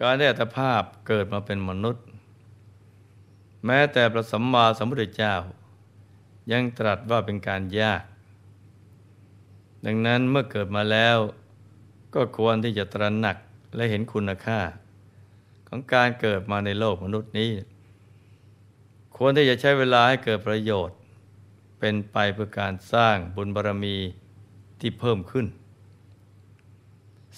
[0.00, 2.04] การได้อัตภาพเกิดมาเป็นมนุษย์
[3.66, 5.34] แม้แต่พระสัมมาสัมพุทธเจ้า
[6.52, 8.02] ยังตรัสว่าเป็นการยาก
[9.86, 11.18] ดังนั้นเมื่อเกิดมาแล้ว
[12.14, 13.36] ก็ควรที่จะตระหนัก
[13.76, 14.60] และเห็นคุณค่า
[15.68, 17.50] ของการเกิดมาในโลกมนุษย์นี้
[19.16, 20.96] ควรที่จะใช้เวลาให้เกิดประโยชน์
[21.78, 23.96] เป็นไปเพื่อการสร้างบุญบารรมี
[24.80, 25.46] ที่เพิ่มขึ้น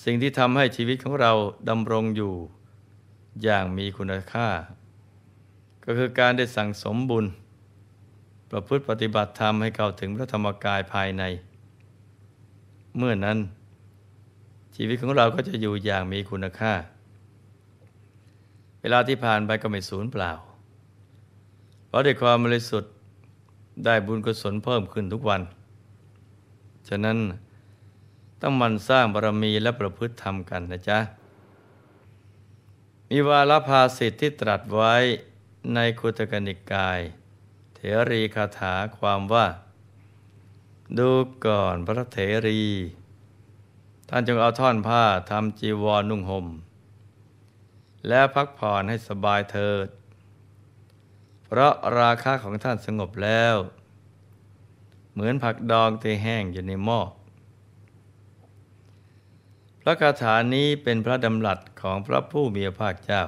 [0.05, 1.33] สิ่งที่ทำให้ชีวิตของเรา
[1.69, 2.35] ดำรงอยู่
[3.43, 4.49] อย่างมีคุณค่า
[5.85, 7.25] ก็คือการได้สั่งสมบุญ
[8.51, 11.23] ประพฤติปฏิบัติธรรมให้เข้าถึงพระธรรมกายภายใน
[12.97, 13.39] เมื่อนั้น
[14.77, 16.73] ชีวิตของเราก็จะอยู่อย่างมีคุณค่า
[18.81, 20.33] เวลาที่ผ่านไปก็ไม่สูญเปล่า
[21.87, 22.93] เพราะด้วยความบริสุทธิ์
[23.85, 25.43] ได้บุญกุศลเพิ่มขึ้นทุกวัน
[26.89, 27.19] ฉะนั้น
[28.41, 30.99] ต้องมันสร้างบารมีและประพฤติธรรมกันนะจ๊ะ
[33.09, 34.95] มีวาลภาสิทธิที่ตรัสไว้
[35.75, 37.01] ในคุตกนิกาย
[37.75, 39.47] เถรีคาถาความว่า
[40.99, 41.11] ดู
[41.47, 42.63] ก่อนพระเถรี
[44.09, 46.47] ท่านจงเอาท่อนผ้าทำจีวรนุ่งหม่ม
[48.09, 49.89] และพักผ่อนให้สบายเถิด
[51.45, 53.57] เพราะราคาของท่านสงบแล้ว
[55.13, 57.01] เหมือนผักดองที่แห้งอยู่ในหม้อ
[59.91, 63.23] ระคาถานี้เป็นพระดำรัสของพระผู้มีพระภาคเจ้า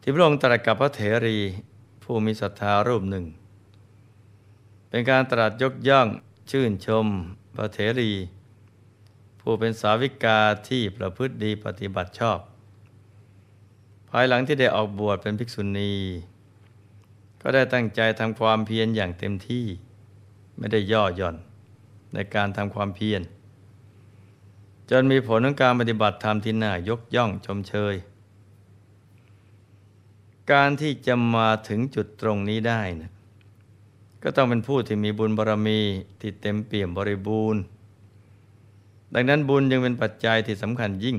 [0.00, 1.38] ที่พระองค์ตรัสกับพระเถรี
[2.04, 3.24] ผู้มีศรัทธารูปหนึ่ง
[4.88, 6.08] เป็นการตรัสยกย่อง
[6.50, 7.06] ชื่นชม
[7.54, 8.12] พระเถรี
[9.40, 12.38] ผู้เป็นสาวิกาที่ประพฤติดีปฏิบัติชอบ
[14.10, 15.94] ภายหลังที่ได้ออกบวชเป็นภิกษุณี
[17.40, 19.66] ก็ได้ตั้งใจทำความเพียรอย่างเต็มที่
[20.58, 21.36] ไม่ได้ย่อหย่อน
[22.14, 23.22] ในการทำความเพียร
[24.90, 27.94] จนมีผลของการปฏิบัติธรรมที่น่ายกย่องชมเชย
[30.52, 33.10] การที่จะมาถึงจุดตรงนี้ได้นะ
[34.22, 35.80] ก็ต้องเป็นผู้ที่มีบุญบารรมี
[36.20, 37.62] ที่เต็มเปี่ยมบริบูรณ์
[39.14, 41.16] ดังนั้นบุญยังเป็นปัจจัยที่สำคัญยิ่ง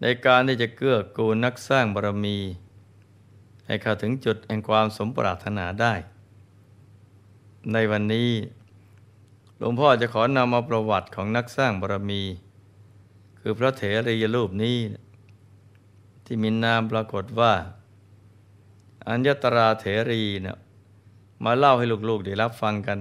[0.00, 2.38] ในการที่จะเกื้อกูลนักสร้างบารรมี
[3.66, 5.94] ให้เข้าถึงจุดแห่งความสมปรารถนาได้
[7.72, 8.28] ในวันนี้
[9.58, 12.22] หลวงพ่อจะขอนำเอาประวัติของนักสร้างบารมี
[13.40, 14.78] คือพระเถรียรูปนี้
[16.24, 17.52] ที่มีนามปรากฏว่า
[19.08, 20.56] อัญญตราเถรีเนี่ย
[21.44, 22.98] มาเล่าให้ลูกๆได้รับฟังกัน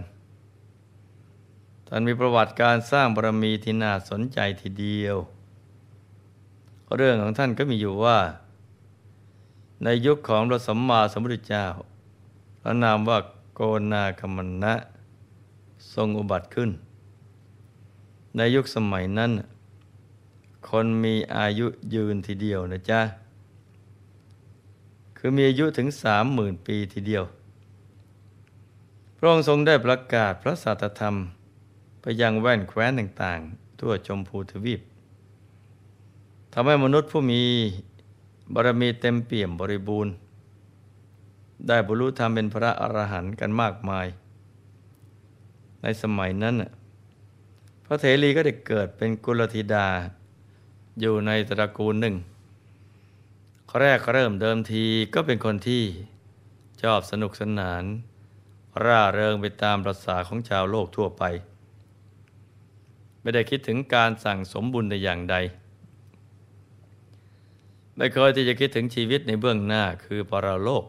[1.88, 5.18] ท่านมีประวัติการสร้างบารมีที่น่าสนใจทีเดียว
[6.96, 8.18] เรื่องของท่านก็มีอยู่ว่า
[9.84, 11.68] ในยุคของพระสัมมาสัมพุทธเจ้า
[12.62, 13.18] พระนามว่า
[13.54, 13.62] โก
[13.92, 14.74] นาคมันนะ
[15.94, 16.70] ทรงอุบัติขึ้น
[18.36, 19.32] ในยุคสมัยนั้น
[20.70, 23.02] คนมีอายุยืนทีเดียวนะจ๊ะ
[25.18, 27.24] คือมีอายุถึงสามหมื่นปีทีเดียว
[29.18, 31.16] พระองค์ทรงได้ประกาศพระสัตธรรม
[32.02, 34.82] ไปยังแว่นแคว้นต่างๆ ทั่วชมพูทวีป
[36.54, 37.42] ทำให้มนุษย์ผู้มี
[38.54, 40.14] บารมีเต็มเปี่ยมบริบูรณ์
[41.68, 44.08] ได้บรรลุธรรมเป็นพระอรหันต์กันมากมาย
[45.88, 46.56] ในสมัยนั้น
[47.86, 49.88] พระเถรีก็ได้เกิดเป็นกุลธิดา
[51.00, 52.16] อยู่ในตระกูลหนึ่ง
[53.80, 55.84] แรกเริ่มเดิมทีก็เป็นคนที่
[56.82, 57.84] ชอบสนุกสนาน
[58.84, 61.24] ร่าเริงไปตามประษาของชาวโลกทั่วไป
[63.22, 65.36] ไม่ได้คิดถึงการสั่งสมบุญในอย่างใด
[67.98, 70.86] ไม่เคยที่จะคิดถึงชีวิตในเบื้องหน้าคือปรโลก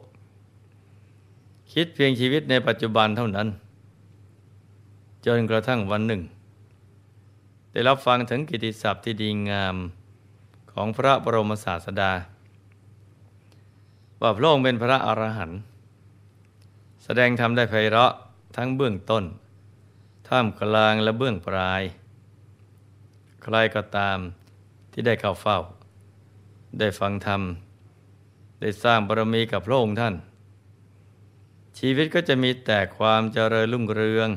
[1.72, 3.48] คิดเพียงชีวิตในปัจจุบันเท่านั้น
[5.26, 6.22] จนกระทั่งวันหนึ่ง
[7.72, 9.76] ได้รับฟังถึงกิติศัพท์ที่ดีงาม
[10.72, 12.12] ของพระบรมศาสดา
[14.20, 15.58] ว่าพระองค์เป็นพระอรหันต์
[17.04, 18.12] แสดงธรรมได้ไพเราะ
[18.56, 19.24] ทั้งเบื้องต้น
[20.28, 21.82] ท่ามกลางและเบื้องปลาย
[23.42, 24.18] ใครก็ตาม
[24.92, 25.58] ที่ได้เข้าเฝ้า
[26.78, 27.42] ได้ฟังธรรม
[28.60, 30.14] ได้สร้างบารมีกับพระองค์ท่าน
[31.78, 34.30] ชีวิตก็จะมีแต่ความเจริญรุ่งเรือง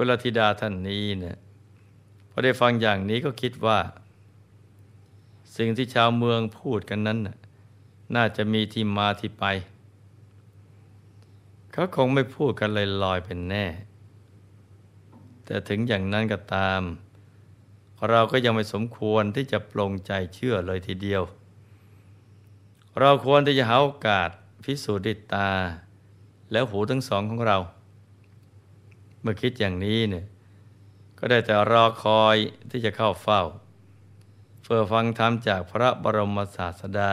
[0.00, 1.36] กุลธิดาท่านนี้เนี่ย
[2.30, 3.78] พอได้ฟังอย่างนี้ก็คิดว่า
[5.56, 7.18] สิ่งที่ชาวเมืองพูดกันนั้น
[8.14, 9.44] น่าจะมีที่มาที่ไป
[11.72, 12.70] เขาคงไม่พูดกัน
[13.04, 13.66] ลอยๆเป็นแน่
[15.44, 16.82] แต่ถึงอย่างนั้นก็ตาม
[18.08, 21.22] เราก็ยังไม่สมควรที่จะปลงใจเชื่อเลยทีเดียว
[23.00, 24.28] เราควรที่จะหาโอกาส
[24.64, 25.50] พิสูจน์ด้วยตา
[26.52, 27.58] แล้วหูทั้งสองของเรา
[29.28, 30.24] มื่อคิดอย่างนี้เนี่ย
[31.18, 32.36] ก็ได้แต่รอคอย
[32.70, 33.42] ที่จะเข้าเฝ้า
[34.62, 37.10] เพื่อฟังธรรมจากพระบรมศาสดา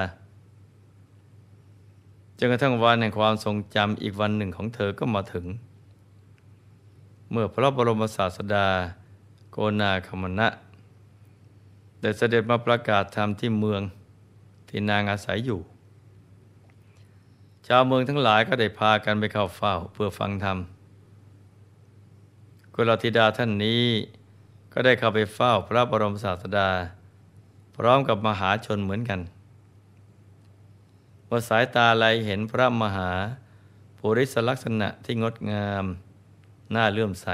[2.38, 5.46] จนกระทั่งวันแห่งความทรงจำอีกวันหนึ่งของเธอก็มาถึง
[7.32, 8.68] เมื่อพระบรมศาสดา
[9.52, 10.48] โกนาคมณะ
[12.02, 13.82] ได้เสด็จมาประกาศธรรมที่เมือง
[14.70, 15.60] ที่นางอาศัยอยู่
[17.68, 20.60] ชาวเมืองทั้งหลายก็ได้พากันไปเข้าเฝ้าเพื่อฟังธรรม
[22.77, 23.86] กุลธิดาท่านนี้
[24.74, 26.69] ก็ได้เข้าไปเฝ้าพระบรมศาสดา
[27.75, 29.19] พร้อมกับมหาชนเหมือนกัน
[31.25, 33.12] เมื่อสายตาไหลเห็นพระมหา
[33.98, 35.86] ภูริสลักษณะที่งดงาม
[36.75, 37.27] น่าเลื่อมใส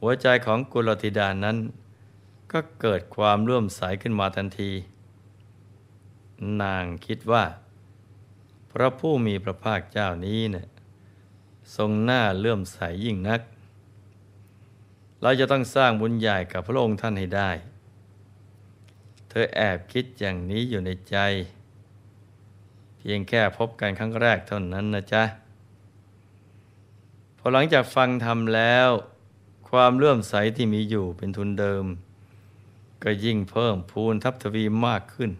[0.00, 1.56] หัวใจของกุลธิดานั้น
[2.52, 4.72] ก็เกิดความเลื่อมใสขึ้นมาทันที
[6.62, 7.44] นางคิดว่า
[8.72, 10.66] พระผู้มีพระภาคเจ้านี้เนะี่ย
[11.76, 13.40] ทรงหน้าเลื่อมใสยยิ่งนัก
[15.26, 17.50] เราจะต้องสร้างบุญใหญ่กับพระองค์ท่านให้ได้
[19.28, 21.16] เธอแอบคิดอย่างนี้อยู่ในใจ
[22.98, 25.22] เพียงแค่พบกันครั้งแรกเท่านั้นนะจ๊ะ
[27.38, 28.88] พอหลังจากฟังทำแล้ว
[29.70, 31.84] ความเลื่อมใสที่มีอยู่เป็นทุนเดิม
[33.02, 35.30] ก็ยิ่งเพิ่มพูนทับทวีมากขึ้น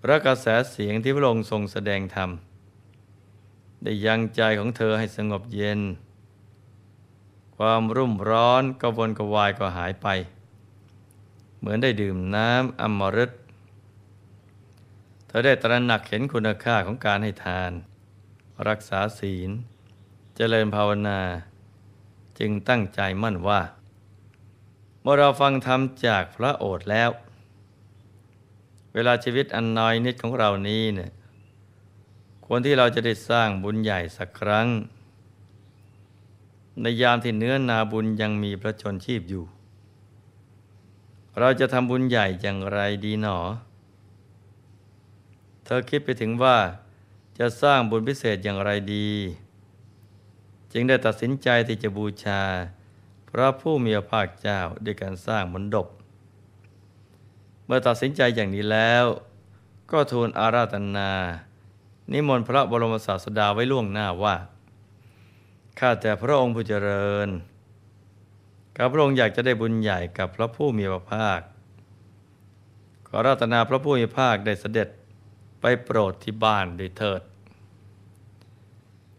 [0.00, 2.30] พระกระแสเสียงที่พระองค์ทรงแสดงธรรม
[3.82, 5.82] ได้ยังใจของเธอให้สงบเย็น
[7.64, 10.06] ความรุ่มร้อนกวนกวายก็หายไป
[11.58, 13.30] เหมือนได้ดื่มน้ำอมฤต
[15.26, 17.72] เธอได้ตระหนักเห็นคุณค่าของการให้ทาน
[18.68, 19.50] รักษาศีล
[20.36, 21.20] เจริญภาวนา
[22.38, 23.60] จึงตั้งใจมั่นว่า
[25.02, 27.10] เมื่อเราฟังธรรมจากพระโอษฐ์แล้ว
[28.94, 31.10] เวลาชีวิตอันน้อยนิดของเรานี้เนี่ย
[32.46, 34.68] ควรที่เราจะได้สร้างบุญใหญ่สักครั้ง
[36.82, 39.44] ในยามที่เนื้อนาบุญยังมีพระชนชีพอยู่
[41.38, 43.38] เราจะทำบุญใหญ่อย่างไรดีหนอ
[45.64, 46.56] เธอคิดไปถึงว่า
[47.38, 49.10] จะสร้างบุญพิเศษอย่างไรดี
[50.72, 52.42] จึงได้ตัดสินใจที่จะบูชา
[53.28, 55.88] พระผู้มีพระภาคเจ้าด้วยการสร้างมนดบ
[57.64, 59.04] เมื่อตัดสินใจอย่างนี้แล้ว
[59.90, 61.12] ก็ทูลอาราธนา
[62.12, 64.36] นิมนต์พระบรมศาสดาไว้ล่วงหน้าว่า
[65.78, 67.28] ข้าแต่พระองค์ผู้เจริญ
[68.76, 71.40] ข้าพระองค์อยากจะได้บุญใหญ่กับพระผู้มีพระภาค
[73.06, 74.88] ขอรัตนาพระผู้มีพระภาคได้เสด็จ
[75.60, 77.22] ไปโปรดที่บ้านด้วยเถิด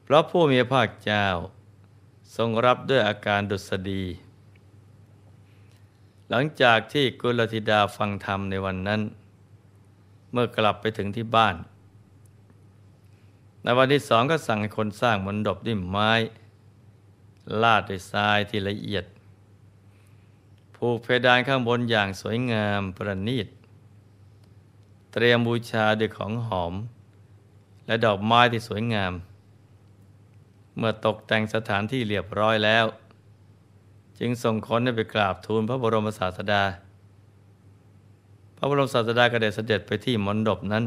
[0.07, 1.25] พระผู้มีพระภาคเจ้า
[2.35, 4.03] ทรงรับด้วยอาการดุษฎี
[6.29, 9.01] หลังจากที่กุลธิดาฟังธรรมในวันนั้น
[10.31, 11.55] เมื่อกลับไปถึงที่บ้าน
[13.63, 16.11] ในวันที่สองก็สั่งให้คนสร้างมนดบด้วยไม้
[17.63, 19.05] ลาดด้วยทรายที่ละเอียด
[20.75, 23.47] ผูกเพดานข้างบนอย่างสวยงามประณีต
[25.13, 26.73] เตรียมบูชาด้วยของหอม
[27.85, 29.13] และดอกไม้ที่สวยงาม
[30.77, 32.85] เมื่อตกแต่งสถานที่เรียบร้อยแล้ว
[34.19, 36.63] จึงส่งคนไปกราบทูลพระบรมศาสดา
[38.57, 40.83] พระบรมศาสดาก็ได้เสด็จไปที่มณฑปนั้น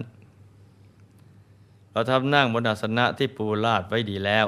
[1.91, 4.47] เราทำนั่งบนอาสนะที่ปูลาดไว้ดีแล้ว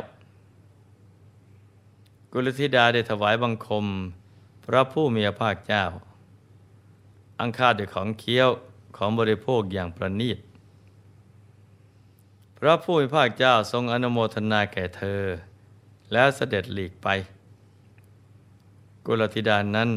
[2.38, 3.86] กุลธิดาได้ถวายบังคม
[4.64, 5.84] พระผู้มีพระภาคเจ้า
[7.40, 8.48] อังคาด้วยของเคี้ยว
[8.96, 10.38] ของบริโภคอย่างประณีต
[12.58, 15.22] พระผู้มีพระภาคเจ้าทรงอนุโมทนาแก่เธอ
[16.12, 17.08] แล้วเสด็จหลีกไป
[19.06, 19.90] กุลธิดานั้น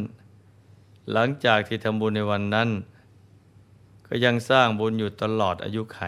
[1.12, 2.68] หลังจากที่ทำบุญในวันนั้น
[4.06, 6.00] ก็ยังสร้างบุญอยู่ตลอดอายุไข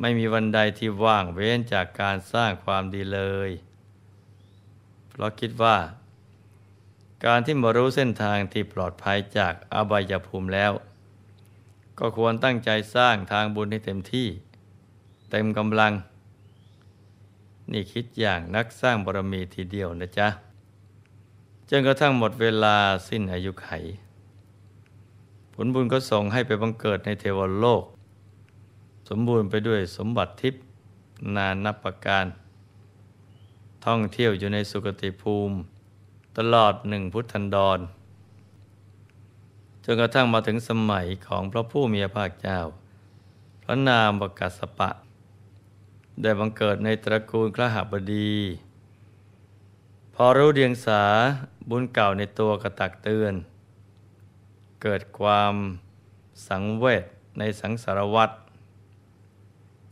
[0.00, 3.52] ไม่มีวันใดที่ว่างเว้นจากการสร้างความดีเลย
[5.16, 5.76] เพราะคิดว่า
[7.24, 10.72] การที่มารู้เส้นทางที่ปลอดภัยจากอบายภูมิแล้ว
[11.98, 14.28] ก็ควรตั้งใจสร้างทางบุญให้เต็มที่
[15.30, 15.92] เต็มกำลัง
[17.72, 20.28] นี่คิดอย่างนักสร้างบารมีทีเดียวนะจ๊ะ
[21.68, 22.76] จนกระทั่งหมดเวลา
[23.08, 23.68] สิ้นอายุไข
[25.54, 27.84] ผลบุญก็ส่งให้ไปบังเกิดในเทวโลก
[29.08, 30.62] สมบูรณ์ไปด้วยสมบัติทิพย์
[31.36, 32.24] นานนับประการ
[33.86, 35.56] ท่องเที่ยวอยู่ในสุคติภูมิ
[36.38, 37.78] ตลอดหนึ่งพุทธันดร
[39.84, 42.58] จนกระทั่งมาถึงสมัยของพระผู้มีพระภาคเจ้า
[43.62, 44.90] พระนามบกัสปะ
[46.22, 48.34] ได้บังเกิดในตระกูลครหบดี
[50.14, 51.02] พอรู้เดียงสา
[51.68, 53.34] บุญเก่าในตัวกระตักเตือน
[54.82, 55.54] เกิดความ
[56.48, 57.04] สังเวช
[57.38, 58.34] ในสังสารวัตร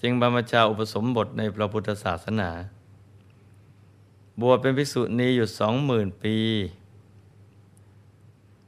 [0.01, 2.51] จึงบรรพชาอุปสมบทในพระพุทธศาสนา
[4.41, 6.37] บวชเป็นภิกษุณีอยู่สองหมื่นปี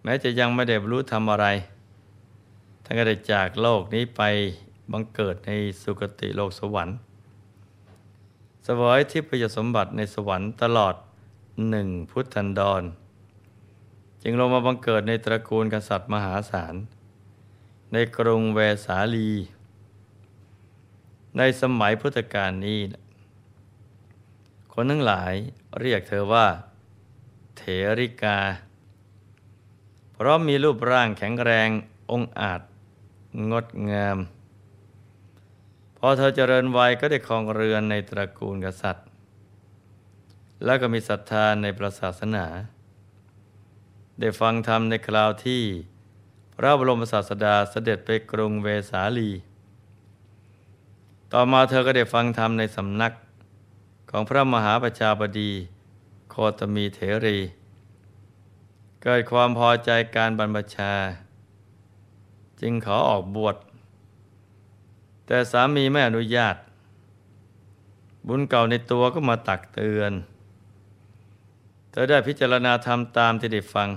[0.02, 1.46] แม้จะยังไม่ได้บรรลุธรรมอะไร
[2.84, 4.22] ท่านก็ได้จากโลกนี้ไป
[4.92, 5.50] บังเกิดใน
[5.82, 6.96] สุคติโลกสวรรค์
[8.66, 10.94] สวยทิพยสมบัติในสวรรค์ตลอด
[11.70, 12.82] หนึ่งพุทธันดร
[14.22, 16.74] จึงลงมาบังเกิดในตระกูลกษัตริย์มหาศาล
[17.92, 19.30] ในกรุงเวสาลี
[21.36, 22.78] ในสมัยพุทธกาลนี้
[24.78, 25.34] คนทั้งหลาย
[25.80, 26.46] เรียกเธอว่า
[27.56, 27.62] เถ
[27.98, 28.38] ริกา
[30.12, 31.68] เพราะมีรูปร่างแข็งแรง
[32.12, 32.60] องอาจ
[33.50, 34.18] งดงาม
[35.98, 39.06] พอเธอเจริญวัยก็ได้ครองเรือนในตระกูลกษัตริย์
[40.64, 42.46] แล้วก็มีศรัทธาในพระศาสนา
[44.20, 45.62] ได้ฟังธรรมในคราวที่
[46.56, 49.30] พระบรมศาสดาเสด็จไปกรุงเวสาลี
[51.32, 53.12] ต่อมาเธอก็ได้ฟังธรรมในสำนัก
[54.18, 55.52] ของพระมหาประชาบดี
[56.30, 57.38] โคตมีเถรี
[59.02, 60.92] เกิดความพอใจการบรรพชา
[62.60, 63.56] จึงขอออกบวช
[65.26, 66.56] แต่สามีไม่อนุญาต
[68.28, 70.12] บุญเก่าในตัวก็มาตักเตือน
[71.90, 73.88] เธอได้พิจารณาธรรมตามที่ได้ฟัง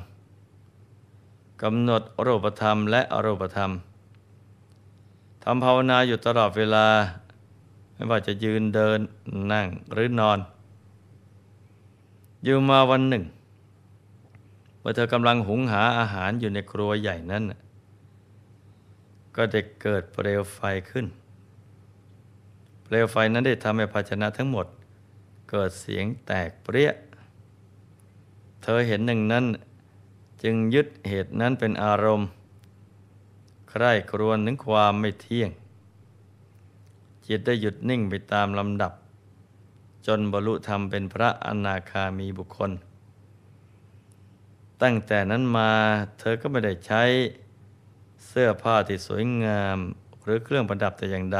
[1.62, 3.72] กำหนดอรูปธรรมและอรูปธรรม
[5.44, 6.88] ทำภาวนาอยู่ตลอดเวลา
[8.00, 9.00] ไม่ว่าจะยืนเดิน
[9.52, 10.40] นั่งหรือนอน
[12.44, 13.24] อยู่มาวันหนึ่ง
[14.80, 17.44] เมื่อเธอกำลังหุงหาอาหารอยู่ในครัวใหญ่นั้น
[19.36, 21.06] ก็ได้เกิดเปลวไฟขึ้น
[22.84, 24.68] เปลวไฟนั้นได้ทำให้ภาชนะทั้งหมด
[25.50, 26.92] เกิดเสียงแตกเปรี้ย
[28.64, 29.46] เธอเห็นหนึ่งนั้น
[30.44, 32.28] จึงยึดเหตุนั้นเป็นอารมณ์
[33.70, 35.50] ใคร่ครวญถึงความไม่เที่ยง
[37.30, 38.94] จิตได้หยุดนิ่งไปตามลำดับ
[40.08, 42.72] จนบรรลุธรรมเป็นพระอนาคามีบุคคล
[44.82, 45.72] ตั้งแต่นั้นมา
[46.20, 47.04] เธอก็ไม่ได้ใช้
[48.28, 49.78] เสื้อผ้าที่สวยงาม
[50.24, 51.40] หรือเครื่องประดับแต่อย่างใด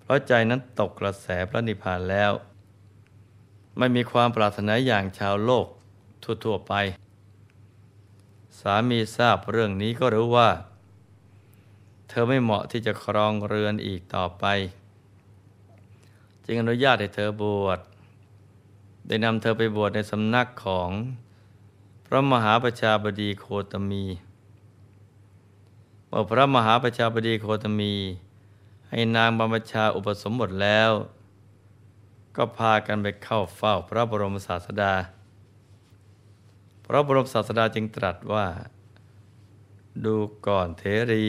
[0.00, 2.32] เพราะใจนั้นตกกระแสพระนิพพานแล้ว
[3.78, 5.66] ไม่มีความปรารถนาอย่างชาวโลก
[6.44, 6.74] ทั่วๆไป
[8.60, 10.48] สามีทราบเรื่องนี้ก็รู้ว่า
[12.08, 14.44] เธอไม่เหมาะที่จะครองเรือนอีกต่อไป
[16.44, 17.78] จึงอนุญาตให้เธอบวช
[19.06, 20.90] ได้นำเธอไปบวชในสำนักของ
[22.06, 24.04] พระมหาประชาบดีโคตมี
[26.08, 27.94] เมื่อพระมหาประชาบดีโคตมี
[28.88, 30.90] ให้นางบรรพชาอุปสมบทแล้ว
[32.36, 34.94] ก็พากันไปเข้าเฝ้าพระบรมศาสดา
[36.84, 38.46] พระบรมศาสดาจึงตรัสว่า
[40.04, 40.14] ดู
[40.46, 41.26] ก่อนเทรี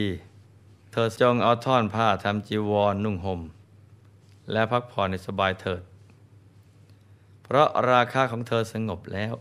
[0.92, 3.40] เธอจงเอาท่อนผ้าทำจีวรนนุ่งหม่ม
[4.52, 5.82] และพักผ่อนในสบายเถิด
[7.42, 9.34] เพราะราคาของเธอสงบแล้ว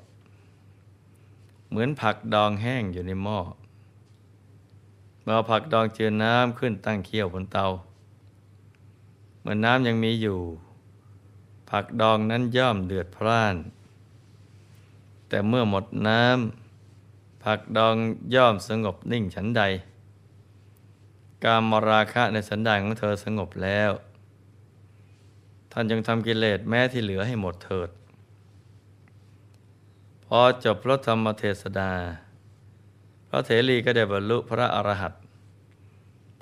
[1.70, 3.40] เหมือนผักดองแห้งอยู่ในหม้อ
[5.22, 7.66] เมื่อผักดองเจือน้ำขึ้นตั้งเคี่ยวบนเตา
[9.42, 10.40] เมื่อน้ำยังมีอยู่
[11.70, 13.56] ผักดองนั้นย่อมเดือดพร่าน
[15.30, 17.96] แต่เมื่อหมดน้ำผักดอง
[18.36, 19.64] ย่อมสงบนิ่งฉันใด
[21.46, 23.92] การมราคะในสันดานของเธอสงบแล้ว
[25.72, 27.90] ท่านจึงทำกิเลสแม้ที่เหลือให้หมดเถิด
[30.26, 31.92] พอจบพระธรรมเทศดา
[33.30, 35.22] พระเถรีก็ได้บรรลุพระอรหันต์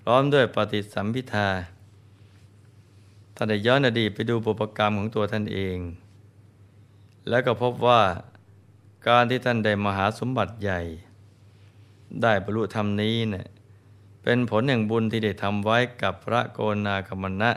[0.02, 1.50] พร้อมด้วยปฏิสัมพิทา
[3.36, 5.78] ท่านได้ย้อนอดีตไปดูปุปกรรมของตัวท่านเอง
[7.30, 8.02] แล้วก็พบว่า
[9.08, 10.82] การที่ท่านได้มหาสมบัติใหญ่
[12.22, 13.48] ได้บรรลุธรรมนี้เนะี่ย
[14.30, 17.52] เป็นผลแห่งบุญที่ได้ทำไว้กับพระโกนาคมณะ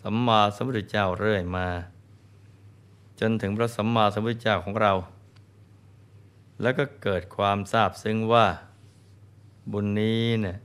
[0.00, 1.68] สัมมาสัมพุทธเจ้าเรื่อยมา
[3.20, 4.92] จนถึงพระสัมมาสัมพุทธเจ้าของเรา
[6.60, 8.46] แล้วก็เกิดความทราบซึ้งว่า
[9.72, 10.56] บุญนี้เนี่ย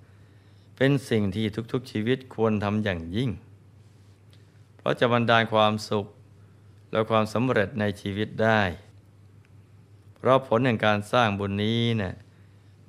[0.75, 3.29] เป็นสิ่งที่ทุกๆชีวิตควรทำอย่างยิ่ง
[4.77, 6.05] เพราะจะบรรดาลความสุข
[6.91, 8.61] และความสำเร็จในชีวิตได้
[10.15, 12.13] เพราะผลแห่งการสร้างบุญนี้เนะ่ย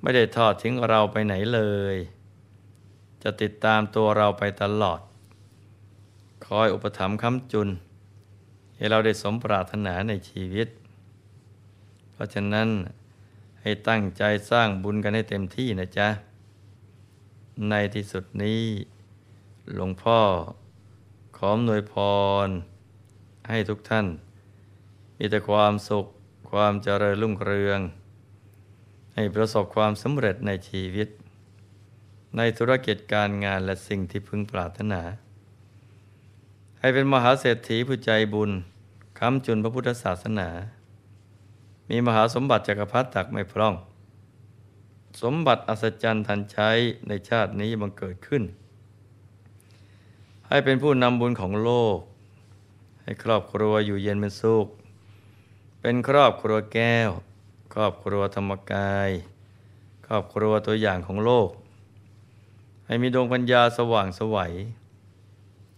[0.01, 1.63] ไม่ได้ทอดทิ้งเราไปไหนเล
[1.95, 1.97] ย
[3.23, 4.99] จะติดตามตัวเราไปตลอด
[6.45, 7.69] คอยอุปถัมภ์ค้ำจุน
[8.75, 10.67] ให้เราได้สมปรารถนาในชีวิต
[12.11, 12.69] เพราะฉะนั้น
[13.61, 16.07] ให้ตั้งใจสร้างบุญกันให้เต็มที่นะจ๊ะ
[17.69, 18.61] ในที่สุดนี้
[19.75, 20.19] หลวงพ่อ
[21.37, 21.93] ขอมนวยพ
[22.45, 22.47] ร
[23.49, 24.07] ให้ทุกท่าน
[25.17, 26.05] มีแต่ความสุข
[26.51, 27.79] ความเจริญรุ่งเรือง
[29.15, 31.07] ให้ประสบความสำเร็จในชีวิต
[32.37, 35.01] ในธุรกิจการงานและสิ่งที่พึงปรารถนา
[36.79, 38.51] ให้เป็นมหาเศรษฐีผู้ใจบุญ
[39.19, 40.49] ค้ำจุนพระพุทธศาสนา
[41.89, 43.75] มีมหาสมบัติจักรพรรดิตักไม่พร่อง
[45.21, 46.69] สมบัติอัศจรรย์ทันใช้
[47.07, 48.43] ในชาตินี้บังเกิดขึ้น
[50.47, 51.99] ให้เป็นผู้นำบุญของโลก
[53.01, 54.67] ให้ครอบครัวอยู่เย็นเป็นสุข
[55.81, 57.11] เป็นครอบครัวแก้ว
[57.73, 59.09] ครอบครัวธรรมกาย
[60.05, 61.49] ครอบครัวตัวอย่างของโลก
[62.89, 64.53] ให้มีดวงปัญญาสว่างสวัย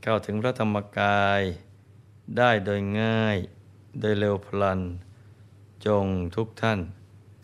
[0.03, 1.41] เข้าถึงพระธรรมกาย
[2.37, 3.37] ได้โดยง่าย
[3.99, 4.81] โดยเร็วพลัน
[5.85, 6.79] จงทุกท่าน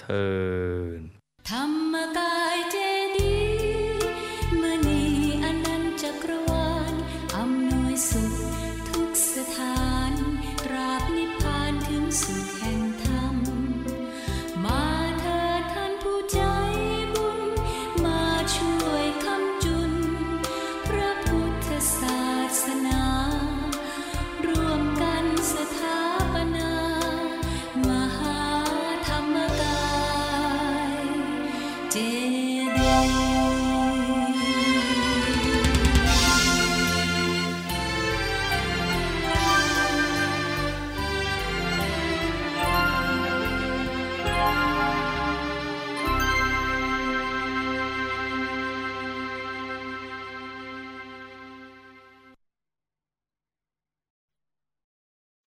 [0.02, 0.28] เทิ
[1.00, 1.02] น